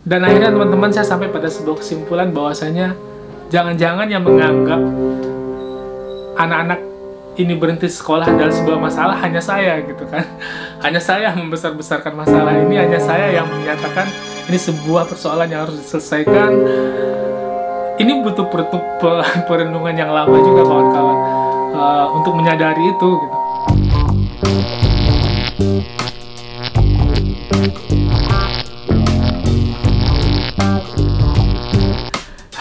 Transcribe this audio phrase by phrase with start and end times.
[0.00, 2.96] Dan akhirnya teman-teman saya sampai pada sebuah kesimpulan bahwasanya
[3.52, 4.80] jangan-jangan yang menganggap
[6.40, 6.80] anak-anak
[7.36, 10.24] ini berhenti sekolah adalah sebuah masalah hanya saya gitu kan.
[10.84, 14.08] Hanya saya membesar-besarkan masalah ini hanya saya yang menyatakan
[14.48, 16.56] ini sebuah persoalan yang harus diselesaikan.
[18.00, 18.48] Ini butuh
[19.44, 21.16] perenungan yang lama juga kawan-kawan
[21.76, 23.38] uh, untuk menyadari itu gitu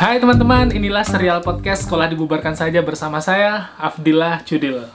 [0.10, 4.90] Hai teman-teman, inilah serial podcast Sekolah Dibubarkan Saja bersama saya, Afdillah Cudil.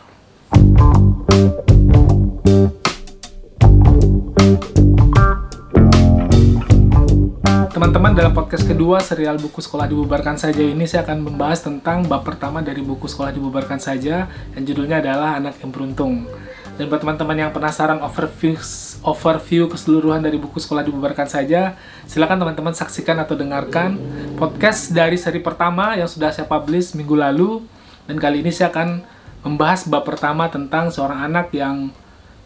[7.71, 12.27] Teman-teman, dalam podcast kedua serial buku Sekolah Dibubarkan Saja ini saya akan membahas tentang bab
[12.27, 14.27] pertama dari buku Sekolah Dibubarkan Saja
[14.59, 16.27] yang judulnya adalah Anak yang Beruntung.
[16.75, 18.59] Dan buat teman-teman yang penasaran overview
[19.07, 21.79] overview keseluruhan dari buku sekolah dibubarkan saja,
[22.09, 23.95] silakan teman-teman saksikan atau dengarkan
[24.35, 27.63] podcast dari seri pertama yang sudah saya publish minggu lalu.
[28.11, 29.07] Dan kali ini saya akan
[29.47, 31.95] membahas bab pertama tentang seorang anak yang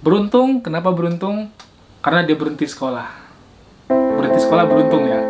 [0.04, 0.60] beruntung.
[0.60, 1.48] Kenapa beruntung?
[2.04, 3.08] Karena dia berhenti sekolah.
[3.88, 5.20] Berhenti sekolah beruntung ya.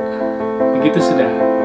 [0.80, 1.57] Begitu sudah.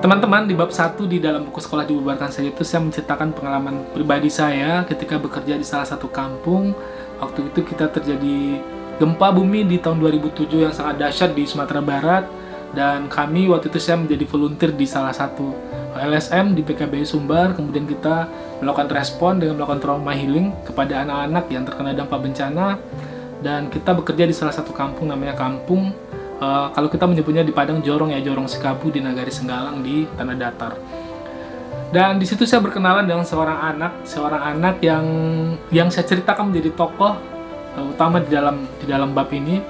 [0.00, 4.32] Teman-teman, di bab 1 di dalam buku sekolah dibubarkan saja itu saya menceritakan pengalaman pribadi
[4.32, 6.72] saya ketika bekerja di salah satu kampung.
[7.20, 8.64] Waktu itu kita terjadi
[8.96, 12.24] gempa bumi di tahun 2007 yang sangat dahsyat di Sumatera Barat.
[12.72, 15.52] Dan kami waktu itu saya menjadi volunteer di salah satu
[15.92, 17.52] LSM di PKB Sumbar.
[17.52, 18.24] Kemudian kita
[18.64, 22.80] melakukan respon dengan melakukan trauma healing kepada anak-anak yang terkena dampak bencana.
[23.44, 25.92] Dan kita bekerja di salah satu kampung namanya Kampung
[26.40, 30.36] uh, kalau kita menyebutnya di Padang Jorong ya Jorong Sekabu di Nagari Senggalang di Tanah
[30.36, 30.74] Datar.
[31.90, 35.04] Dan di situ saya berkenalan dengan seorang anak, seorang anak yang
[35.74, 37.14] yang saya ceritakan menjadi tokoh
[37.76, 39.60] uh, utama di dalam di dalam bab ini.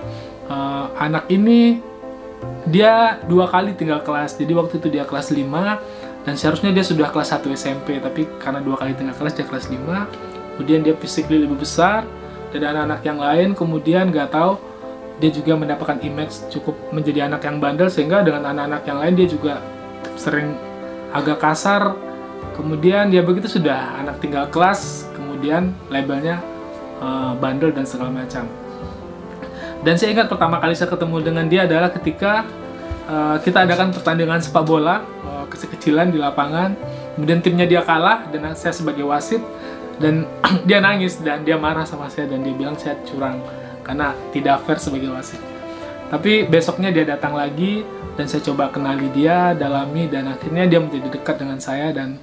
[0.50, 1.78] Uh, anak ini
[2.68, 4.36] dia dua kali tinggal kelas.
[4.36, 8.60] Jadi waktu itu dia kelas 5 dan seharusnya dia sudah kelas 1 SMP, tapi karena
[8.60, 9.78] dua kali tinggal kelas dia kelas 5.
[10.58, 12.04] Kemudian dia physically lebih besar
[12.52, 14.60] dari anak-anak yang lain, kemudian nggak tahu
[15.20, 19.28] dia juga mendapatkan image cukup menjadi anak yang bandel sehingga dengan anak-anak yang lain dia
[19.28, 19.54] juga
[20.16, 20.56] sering
[21.12, 21.92] agak kasar.
[22.56, 26.40] Kemudian dia begitu sudah anak tinggal kelas kemudian labelnya
[27.04, 28.48] uh, bandel dan segala macam.
[29.80, 32.44] Dan saya ingat pertama kali saya ketemu dengan dia adalah ketika
[33.08, 36.76] uh, kita adakan pertandingan sepak bola uh, kecil-kecilan di lapangan.
[37.16, 39.40] Kemudian timnya dia kalah dan saya sebagai wasit
[40.00, 40.24] dan
[40.68, 43.40] dia nangis dan dia marah sama saya dan dia bilang saya curang
[43.90, 45.42] karena tidak fair sebagai wasit.
[46.14, 47.82] Tapi besoknya dia datang lagi
[48.14, 52.14] dan saya coba kenali dia, dalami dan akhirnya dia menjadi dekat dengan saya dan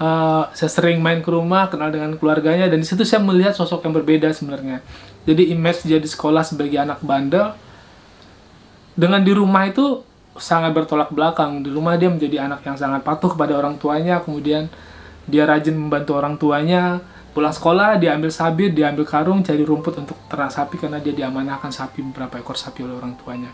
[0.00, 3.84] uh, saya sering main ke rumah, kenal dengan keluarganya dan di situ saya melihat sosok
[3.84, 4.80] yang berbeda sebenarnya.
[5.28, 7.52] Jadi image dia di sekolah sebagai anak bandel
[8.96, 10.00] dengan di rumah itu
[10.40, 11.60] sangat bertolak belakang.
[11.60, 14.72] Di rumah dia menjadi anak yang sangat patuh kepada orang tuanya, kemudian
[15.28, 19.96] dia rajin membantu orang tuanya, pulang sekolah dia ambil sabit dia ambil karung cari rumput
[19.96, 23.48] untuk ternak sapi karena dia diamanahkan sapi beberapa ekor sapi oleh orang tuanya.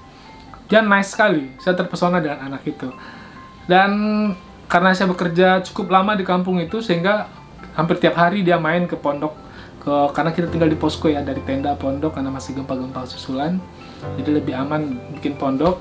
[0.68, 1.56] Dia nice sekali.
[1.56, 2.90] Saya terpesona dengan anak itu.
[3.64, 3.90] Dan
[4.68, 7.30] karena saya bekerja cukup lama di kampung itu sehingga
[7.72, 9.32] hampir tiap hari dia main ke pondok
[9.78, 13.56] ke karena kita tinggal di posko ya dari tenda pondok karena masih gempa-gempa susulan.
[14.20, 15.80] Jadi lebih aman bikin pondok.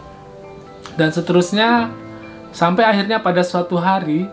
[0.95, 1.91] Dan seterusnya
[2.53, 4.29] sampai akhirnya pada suatu hari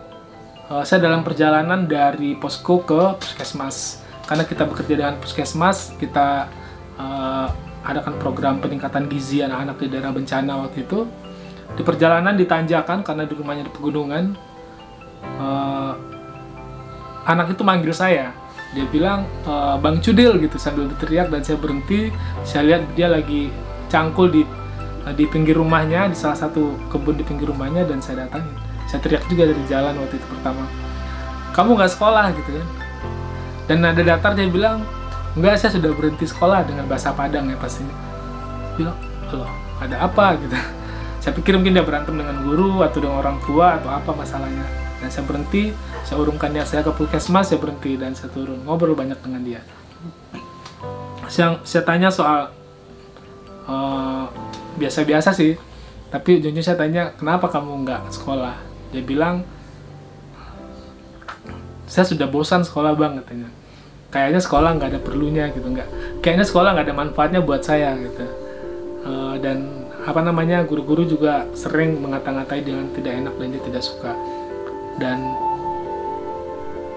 [0.69, 4.01] uh, saya dalam perjalanan dari posko ke puskesmas.
[4.25, 6.49] Karena kita bekerja dengan puskesmas kita
[6.97, 7.47] uh,
[7.85, 11.05] adakan program peningkatan gizi anak-anak di daerah bencana waktu itu.
[11.75, 14.33] Di perjalanan ditanjakan karena di rumahnya di pegunungan.
[15.35, 15.93] Uh,
[17.25, 18.31] anak itu manggil saya.
[18.75, 22.11] Dia bilang e, bang Cudil gitu sambil berteriak dan saya berhenti.
[22.43, 23.49] Saya lihat dia lagi
[23.87, 24.43] cangkul di
[25.15, 28.51] di pinggir rumahnya di salah satu kebun di pinggir rumahnya dan saya datangin
[28.85, 30.63] saya teriak juga dari jalan waktu itu pertama.
[31.57, 32.67] Kamu nggak sekolah gitu kan.
[33.65, 34.85] Dan ada datar dia bilang
[35.33, 37.81] enggak saya sudah berhenti sekolah dengan bahasa Padang ya pasti.
[38.77, 38.97] Bilang
[39.33, 39.49] loh
[39.81, 40.37] ada apa?
[40.37, 40.53] gitu.
[41.19, 44.63] Saya pikir mungkin dia berantem dengan guru atau dengan orang tua atau apa masalahnya.
[45.01, 45.73] Dan saya berhenti
[46.05, 48.61] saya urungkan dia saya ke puskesmas saya berhenti dan saya turun.
[48.61, 49.61] Ngobrol banyak dengan dia.
[51.25, 52.53] Saya, saya tanya soal
[53.65, 54.29] uh,
[54.77, 55.57] biasa-biasa sih.
[56.13, 59.43] Tapi ujungnya saya tanya kenapa kamu nggak sekolah dia bilang
[61.85, 63.49] saya sudah bosan sekolah bang katanya.
[64.09, 65.67] Kayaknya sekolah nggak ada perlunya gitu.
[65.67, 65.87] Nggak
[66.23, 68.25] kayaknya sekolah nggak ada manfaatnya buat saya gitu.
[69.05, 69.69] Uh, dan
[70.07, 74.11] apa namanya guru-guru juga sering mengata-ngatai dengan tidak enak dan dia tidak suka.
[74.95, 75.19] Dan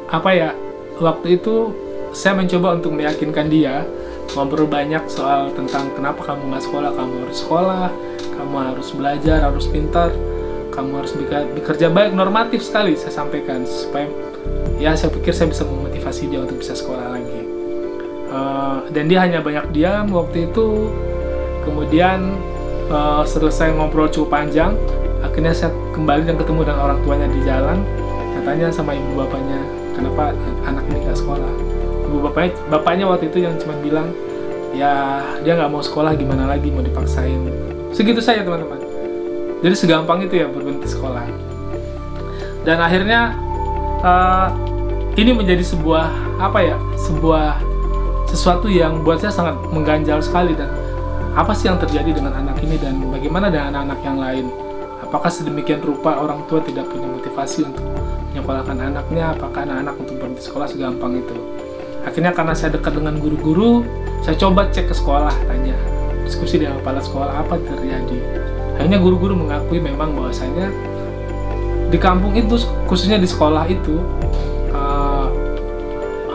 [0.09, 0.51] apa ya
[1.03, 1.75] waktu itu
[2.15, 3.83] saya mencoba untuk meyakinkan dia
[4.33, 6.91] ngobrol banyak soal tentang kenapa kamu nggak sekolah.
[6.95, 7.91] Kamu harus sekolah
[8.39, 10.15] kamu harus belajar harus pintar
[10.79, 11.13] kamu harus
[11.59, 13.67] bekerja baik normatif sekali saya sampaikan.
[13.67, 14.07] Supaya
[14.79, 17.43] ya saya pikir saya bisa memotivasi dia untuk bisa sekolah lagi.
[18.31, 20.87] Uh, dan dia hanya banyak diam waktu itu.
[21.67, 22.39] Kemudian
[22.95, 24.79] uh, selesai ngobrol cukup panjang
[25.19, 27.83] akhirnya saya kembali dan ketemu dengan orang tuanya di jalan.
[28.39, 29.59] Saya tanya sama ibu bapaknya
[29.99, 30.31] kenapa
[30.63, 31.53] anak ini nggak sekolah?
[32.07, 34.15] Ibu bapaknya bapaknya waktu itu yang cuma bilang
[34.71, 37.51] ya dia nggak mau sekolah gimana lagi mau dipaksain?
[37.91, 38.88] Segitu saja teman-teman
[39.59, 41.25] jadi segampang itu ya berhenti sekolah.
[42.63, 43.35] Dan akhirnya
[44.03, 44.49] uh,
[45.19, 47.59] ini menjadi sebuah apa ya sebuah
[48.29, 50.71] sesuatu yang buat saya sangat mengganjal sekali dan
[51.35, 54.47] apa sih yang terjadi dengan anak ini dan bagaimana dengan anak-anak yang lain?
[55.03, 57.87] Apakah sedemikian rupa orang tua tidak punya motivasi untuk
[58.31, 59.33] menyekolahkan anaknya?
[59.33, 61.37] Apakah anak-anak untuk berhenti sekolah segampang itu?
[62.05, 63.83] Akhirnya karena saya dekat dengan guru-guru
[64.23, 65.77] saya coba cek ke sekolah tanya
[66.27, 68.19] diskusi dengan kepala sekolah apa terjadi
[68.79, 70.71] akhirnya guru-guru mengakui memang bahwasanya
[71.91, 73.99] di kampung itu khususnya di sekolah itu
[74.71, 75.27] uh,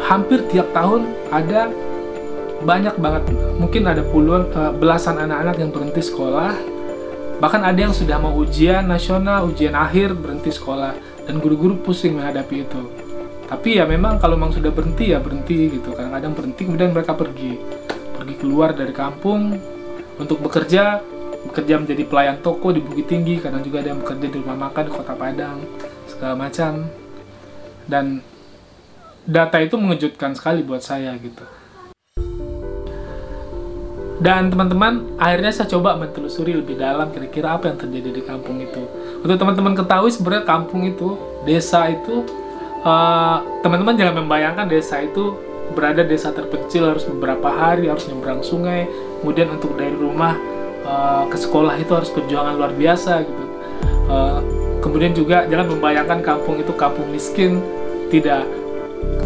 [0.04, 1.72] hampir tiap tahun ada
[2.64, 3.24] banyak banget
[3.60, 6.56] mungkin ada puluhan uh, belasan anak-anak yang berhenti sekolah.
[7.44, 10.96] Bahkan ada yang sudah mau ujian nasional ujian akhir berhenti sekolah.
[11.24, 12.82] Dan guru-guru pusing menghadapi itu.
[13.48, 15.92] Tapi ya memang kalau memang sudah berhenti ya berhenti gitu.
[15.92, 17.60] Kadang-kadang berhenti kemudian mereka pergi.
[18.16, 19.60] Pergi keluar dari kampung
[20.20, 21.04] untuk bekerja
[21.50, 24.84] bekerja menjadi pelayan toko di Bukit Tinggi kadang juga ada yang bekerja di rumah makan
[24.88, 25.58] di Kota Padang
[26.08, 26.88] segala macam.
[27.84, 28.24] Dan
[29.28, 31.44] data itu mengejutkan sekali buat saya gitu.
[34.24, 38.88] Dan teman-teman akhirnya saya coba menelusuri lebih dalam kira-kira apa yang terjadi di kampung itu.
[39.20, 42.24] Untuk teman-teman ketahui sebenarnya kampung itu desa itu
[42.84, 45.40] Eh, teman-teman uh, jangan membayangkan desa itu
[45.72, 48.92] berada desa terpencil harus beberapa hari harus nyebrang sungai
[49.24, 50.36] kemudian untuk dari rumah
[50.84, 53.44] uh, ke sekolah itu harus perjuangan luar biasa gitu.
[54.08, 54.40] Uh,
[54.84, 57.60] kemudian juga jangan membayangkan kampung itu kampung miskin.
[58.12, 58.46] Tidak.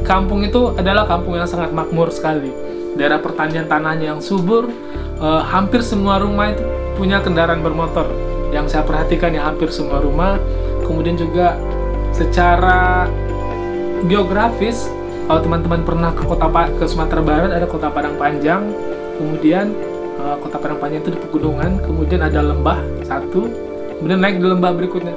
[0.07, 2.49] Kampung itu adalah kampung yang sangat makmur sekali.
[2.95, 4.71] Daerah pertanian tanahnya yang subur
[5.19, 6.63] uh, hampir semua rumah itu
[6.95, 8.07] punya kendaraan bermotor.
[8.49, 10.39] Yang saya perhatikan ya hampir semua rumah.
[10.87, 11.59] Kemudian juga
[12.15, 13.11] secara
[14.07, 14.87] geografis
[15.27, 16.47] kalau teman-teman pernah ke kota
[16.79, 18.71] ke Sumatera Barat ada kota Padang Panjang.
[19.19, 19.75] Kemudian
[20.21, 23.49] uh, kota Padang Panjang itu di pegunungan kemudian ada lembah satu.
[23.97, 25.15] Kemudian naik di lembah berikutnya.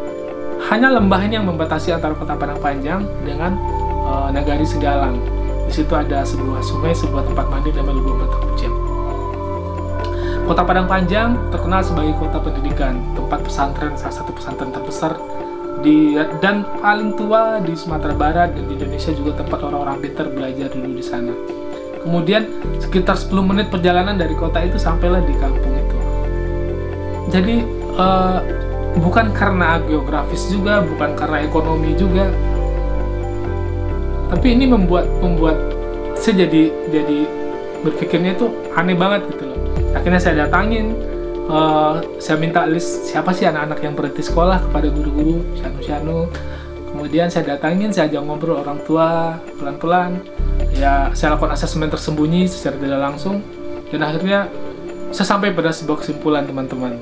[0.73, 3.56] Hanya lembah ini yang membatasi antara kota Padang Panjang dengan
[4.05, 5.20] uh, Nagari Segalang
[5.70, 8.75] di situ ada sebuah sungai sebuah tempat mandi namanya Lubuk Mata Pujian
[10.50, 15.14] Kota Padang Panjang terkenal sebagai kota pendidikan, tempat pesantren, salah satu pesantren terbesar
[15.79, 20.75] di dan paling tua di Sumatera Barat dan di Indonesia juga tempat orang-orang pintar belajar
[20.75, 21.31] dulu di sana.
[22.00, 22.49] Kemudian
[22.81, 25.99] sekitar 10 menit perjalanan dari kota itu sampailah di kampung itu.
[27.31, 27.56] Jadi
[28.00, 28.41] uh,
[28.99, 32.32] bukan karena geografis juga, bukan karena ekonomi juga,
[34.32, 35.61] tapi ini membuat membuat
[36.17, 37.19] saya jadi jadi
[37.85, 39.61] berpikirnya itu aneh banget gitu loh.
[39.93, 40.96] Akhirnya saya datangin
[41.50, 46.31] uh, saya minta list siapa sih anak-anak yang berhenti sekolah kepada guru-guru syanu-syanu
[46.94, 50.23] kemudian saya datangin saya ajak ngobrol orang tua pelan-pelan
[50.81, 53.44] ya saya lakukan asesmen tersembunyi secara tidak langsung.
[53.93, 54.49] Dan akhirnya
[55.13, 56.96] saya sampai pada sebuah kesimpulan teman-teman.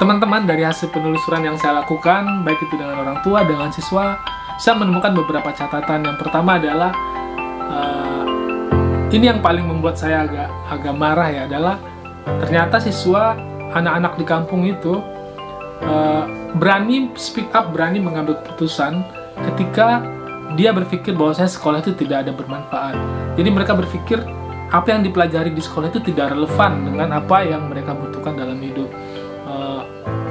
[0.00, 4.16] Teman-teman dari hasil penelusuran yang saya lakukan baik itu dengan orang tua dengan siswa
[4.56, 6.08] saya menemukan beberapa catatan.
[6.08, 6.90] Yang pertama adalah
[7.68, 8.24] uh,
[9.12, 11.76] ini yang paling membuat saya agak agak marah ya adalah
[12.40, 13.36] ternyata siswa
[13.76, 15.04] anak-anak di kampung itu
[15.84, 19.04] uh, berani speak up, berani mengambil keputusan
[19.50, 20.02] ketika
[20.58, 22.96] dia berpikir bahwa saya sekolah itu tidak ada bermanfaat.
[23.38, 24.18] Jadi mereka berpikir
[24.70, 28.90] apa yang dipelajari di sekolah itu tidak relevan dengan apa yang mereka butuhkan dalam hidup.
[29.46, 29.82] Uh,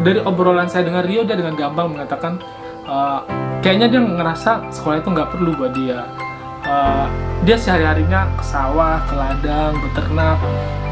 [0.03, 2.39] dari obrolan saya dengan Rio, dia dengan gampang mengatakan
[2.88, 3.23] uh,
[3.59, 6.07] kayaknya dia ngerasa sekolah itu nggak perlu buat dia
[6.65, 7.05] uh,
[7.47, 10.38] dia sehari-harinya ke sawah, ke ladang, beternak.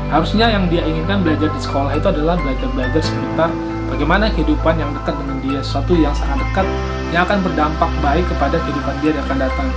[0.07, 3.51] Harusnya yang dia inginkan belajar di sekolah itu adalah belajar-belajar seputar
[3.97, 6.69] bagaimana kehidupan yang dekat dengan dia, sesuatu yang sangat dekat
[7.09, 9.67] yang akan berdampak baik kepada kehidupan dia yang akan datang.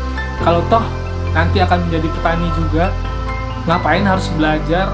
[0.44, 0.84] Kalau toh
[1.32, 2.84] nanti akan menjadi petani juga,
[3.64, 4.92] ngapain harus belajar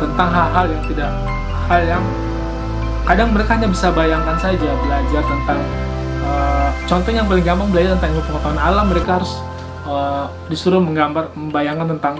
[0.00, 1.10] tentang hal-hal yang tidak
[1.68, 2.04] hal yang
[3.04, 5.60] kadang mereka hanya bisa bayangkan saja belajar tentang
[6.24, 9.32] uh, contoh yang paling gampang belajar tentang ilmu pengetahuan alam mereka harus
[9.84, 12.16] uh, disuruh menggambar membayangkan tentang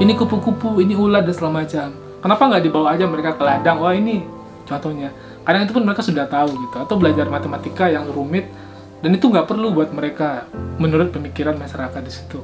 [0.00, 1.92] ini kupu-kupu ini ular dan segala macam.
[2.24, 3.76] Kenapa nggak dibawa aja mereka ke ladang?
[3.76, 4.24] Wah ini
[4.64, 8.46] contohnya kadang itu pun mereka sudah tahu gitu atau belajar matematika yang rumit
[9.02, 10.46] dan itu nggak perlu buat mereka
[10.78, 12.38] menurut pemikiran masyarakat di situ.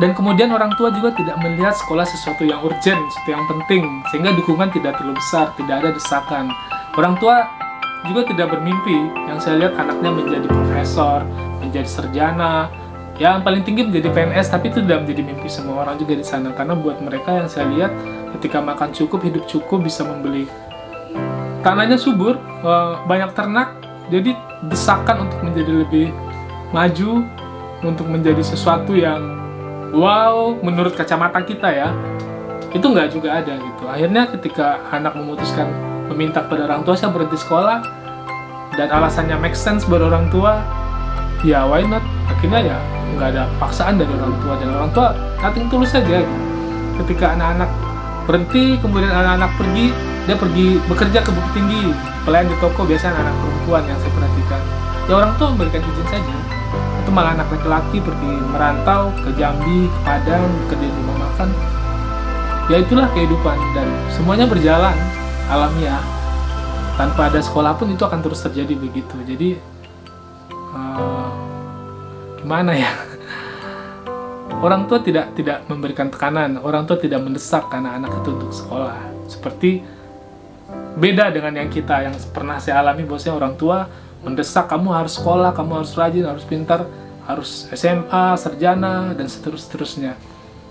[0.00, 4.32] Dan kemudian orang tua juga tidak melihat sekolah sesuatu yang urgent, sesuatu yang penting sehingga
[4.32, 6.48] dukungan tidak terlalu besar, tidak ada desakan.
[6.96, 7.44] Orang tua
[8.08, 8.96] juga tidak bermimpi.
[9.28, 11.20] Yang saya lihat anaknya menjadi profesor,
[11.60, 12.72] menjadi sarjana,
[13.20, 16.24] ya yang paling tinggi menjadi PNS tapi itu tidak menjadi mimpi semua orang juga di
[16.24, 16.48] sana.
[16.56, 17.92] Karena buat mereka yang saya lihat
[18.38, 20.46] ketika makan cukup hidup cukup bisa membeli.
[21.60, 23.76] Tanahnya subur eh, banyak ternak
[24.10, 24.34] jadi
[24.66, 26.06] desakan untuk menjadi lebih
[26.74, 27.24] maju
[27.80, 29.20] untuk menjadi sesuatu yang
[29.94, 31.88] wow menurut kacamata kita ya.
[32.70, 33.82] Itu nggak juga ada gitu.
[33.90, 35.66] Akhirnya ketika anak memutuskan
[36.10, 37.82] meminta kepada orang tua saya berhenti sekolah
[38.78, 40.62] dan alasannya make sense buat orang tua
[41.42, 42.02] ya why not?
[42.30, 42.78] Akhirnya ya
[43.18, 44.54] nggak ada paksaan dari orang tua.
[44.58, 45.08] Dan orang tua
[45.42, 46.22] nothing tulus saja.
[46.22, 46.36] Gitu.
[47.00, 47.70] ketika anak-anak
[48.30, 49.90] berhenti kemudian anak-anak pergi
[50.30, 51.90] dia pergi bekerja ke Bukit Tinggi.
[52.22, 54.62] Pelayan di toko biasanya anak, perempuan yang saya perhatikan.
[55.10, 56.36] Ya orang tua memberikan izin saja.
[57.02, 61.48] Itu malah anak laki-laki pergi merantau ke Jambi ke Padang bekerja di rumah makan.
[62.70, 64.94] Ya itulah kehidupan dan semuanya berjalan
[65.50, 65.98] alamiah.
[66.94, 69.16] Tanpa ada sekolah pun itu akan terus terjadi begitu.
[69.26, 69.58] Jadi
[70.70, 71.26] uh,
[72.38, 73.09] gimana ya
[74.60, 76.60] orang tua tidak tidak memberikan tekanan.
[76.60, 78.98] Orang tua tidak mendesak anak-anak itu untuk sekolah.
[79.26, 79.80] Seperti
[81.00, 83.88] beda dengan yang kita yang pernah saya alami bosnya orang tua
[84.20, 86.84] mendesak kamu harus sekolah kamu harus rajin harus pintar
[87.24, 90.18] harus SMA sarjana dan seterusnya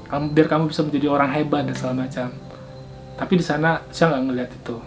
[0.09, 2.27] kamu biar kamu bisa menjadi orang hebat dan segala macam.
[3.13, 4.77] Tapi di sana saya nggak ngeliat itu.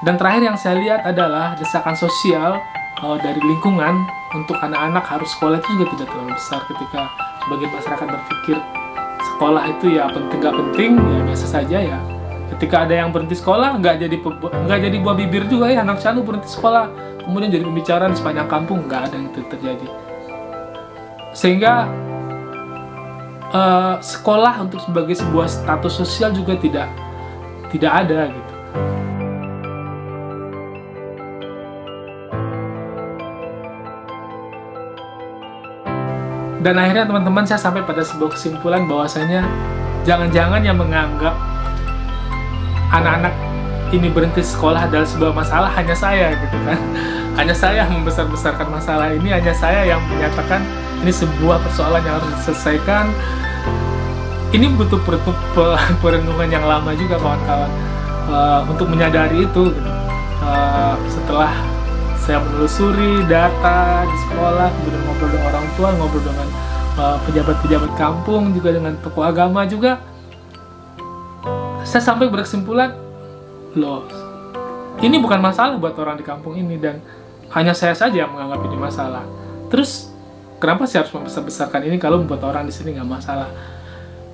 [0.00, 2.56] Dan terakhir yang saya lihat adalah desakan sosial
[3.04, 7.00] uh, dari lingkungan untuk anak-anak harus sekolah itu juga tidak terlalu besar ketika
[7.42, 8.56] sebagian masyarakat berpikir
[9.20, 11.98] sekolah itu ya penting nggak penting ya biasa saja ya.
[12.56, 14.16] Ketika ada yang berhenti sekolah nggak jadi
[14.66, 16.90] nggak jadi buah bibir juga ya anak canu berhenti sekolah
[17.24, 19.86] kemudian jadi pembicaraan sepanjang kampung nggak ada yang itu terjadi.
[21.30, 21.86] Sehingga
[23.54, 26.90] uh, sekolah untuk sebagai sebuah status sosial juga tidak
[27.70, 28.54] tidak ada gitu
[36.60, 39.48] dan akhirnya teman-teman saya sampai pada sebuah kesimpulan bahwasanya
[40.04, 41.32] jangan-jangan yang menganggap
[42.92, 43.32] anak-anak
[43.90, 46.78] ini berhenti sekolah adalah sebuah masalah hanya saya gitu kan.
[47.38, 50.60] Hanya saya yang membesar-besarkan masalah ini hanya saya yang menyatakan
[51.00, 53.08] ini sebuah persoalan yang harus diselesaikan.
[54.50, 55.00] Ini butuh
[56.04, 57.70] perenungan yang lama juga kawan-kawan
[58.28, 59.72] uh, untuk menyadari itu
[60.42, 61.54] uh, setelah
[62.30, 66.48] saya menelusuri data di sekolah kemudian ngobrol dengan orang tua ngobrol dengan
[66.94, 69.98] eh, pejabat-pejabat uh, kampung juga dengan tokoh agama juga.
[71.82, 72.94] Saya sampai berkesimpulan
[73.74, 74.06] loh
[75.02, 77.02] ini bukan masalah buat orang di kampung ini dan
[77.50, 79.26] hanya saya saja yang menganggap ini masalah.
[79.66, 80.14] Terus
[80.62, 83.50] kenapa sih harus membesar-besarkan ini kalau membuat orang di sini nggak masalah?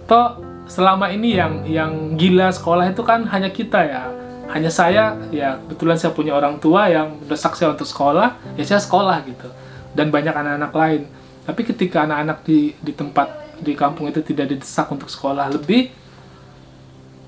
[0.04, 0.36] Toh
[0.68, 5.98] selama ini yang yang gila sekolah itu kan hanya kita ya hanya saya ya kebetulan
[5.98, 9.48] saya punya orang tua yang mendesak saya untuk sekolah ya saya sekolah gitu.
[9.96, 11.02] Dan banyak anak-anak lain.
[11.46, 15.88] Tapi ketika anak-anak di di tempat di kampung itu tidak didesak untuk sekolah lebih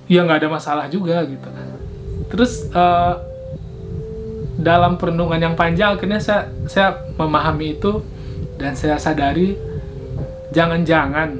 [0.08, 1.48] ya nggak ada masalah juga gitu.
[2.28, 3.16] Terus uh,
[4.58, 8.02] dalam perenungan yang panjang akhirnya saya saya memahami itu
[8.58, 9.54] dan saya sadari
[10.50, 11.38] jangan-jangan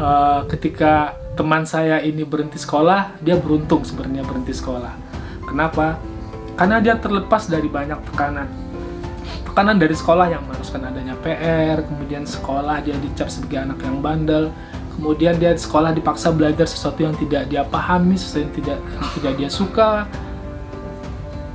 [0.00, 4.96] uh, ketika teman saya ini berhenti sekolah, dia beruntung sebenarnya berhenti sekolah.
[5.46, 6.00] Kenapa?
[6.56, 8.48] Karena dia terlepas dari banyak tekanan.
[9.46, 14.52] Tekanan dari sekolah yang mengharuskan adanya PR, kemudian sekolah dia dicap sebagai anak yang bandel,
[14.96, 19.08] kemudian dia di sekolah dipaksa belajar sesuatu yang tidak dia pahami, sesuatu yang tidak yang
[19.16, 19.90] tidak dia suka.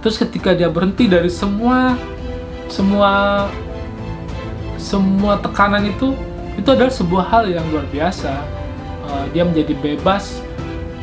[0.04, 1.98] Terus ketika dia berhenti dari semua
[2.70, 3.46] semua
[4.76, 6.14] semua tekanan itu
[6.56, 8.32] itu adalah sebuah hal yang luar biasa
[9.12, 10.40] uh, dia menjadi bebas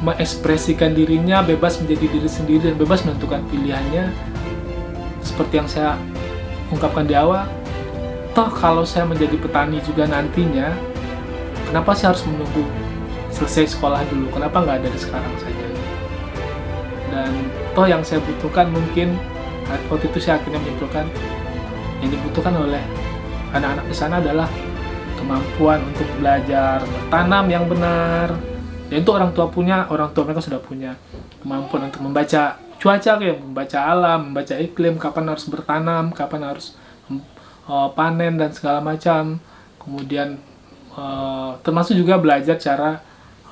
[0.02, 4.10] mengekspresikan dirinya, bebas menjadi diri sendiri dan bebas menentukan pilihannya.
[5.22, 5.94] Seperti yang saya
[6.74, 7.46] ungkapkan di awal,
[8.34, 10.74] toh kalau saya menjadi petani juga nantinya,
[11.70, 12.66] kenapa saya harus menunggu
[13.30, 14.26] selesai sekolah dulu?
[14.34, 15.66] Kenapa nggak dari sekarang saja?
[17.14, 17.30] Dan
[17.78, 19.14] toh yang saya butuhkan mungkin
[19.86, 21.06] waktu itu saya akhirnya menyimpulkan
[22.02, 22.82] yang dibutuhkan oleh
[23.54, 24.50] anak-anak di sana adalah
[25.22, 28.34] kemampuan untuk belajar tanam yang benar.
[28.90, 30.98] Dan itu orang tua punya orang tua mereka sudah punya
[31.40, 36.74] kemampuan untuk membaca cuaca kayak membaca alam membaca iklim kapan harus bertanam kapan harus
[37.70, 39.38] uh, panen dan segala macam.
[39.78, 40.38] Kemudian
[40.94, 43.02] uh, termasuk juga belajar cara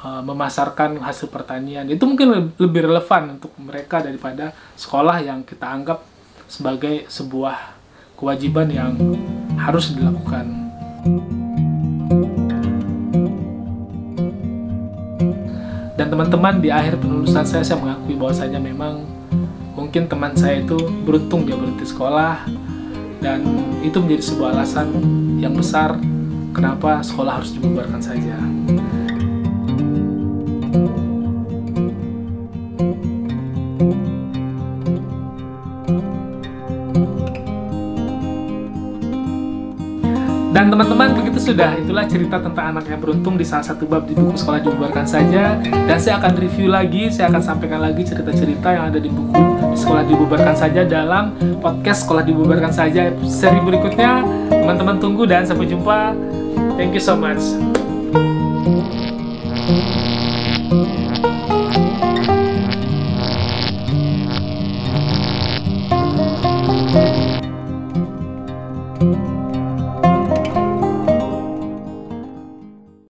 [0.02, 1.86] uh, memasarkan hasil pertanian.
[1.88, 6.02] Itu mungkin lebih relevan untuk mereka daripada sekolah yang kita anggap
[6.50, 7.78] sebagai sebuah
[8.18, 8.92] kewajiban yang
[9.56, 10.70] harus dilakukan.
[15.94, 19.06] Dan teman-teman di akhir penulisan saya saya mengakui bahwasanya memang
[19.78, 20.74] mungkin teman saya itu
[21.06, 22.50] beruntung dia berhenti sekolah
[23.22, 23.46] dan
[23.86, 24.90] itu menjadi sebuah alasan
[25.38, 25.94] yang besar
[26.50, 28.42] kenapa sekolah harus dibubarkan saja.
[41.40, 45.08] Sudah itulah cerita tentang anak yang beruntung di salah satu bab di buku sekolah dibubarkan
[45.08, 45.56] saja.
[45.64, 49.40] Dan saya akan review lagi saya akan sampaikan lagi cerita-cerita yang ada di buku
[49.72, 51.32] sekolah dibubarkan saja dalam
[51.64, 53.08] podcast sekolah dibubarkan saja.
[53.24, 54.20] Seri berikutnya
[54.52, 56.12] teman-teman tunggu dan sampai jumpa.
[56.76, 57.40] Thank you so much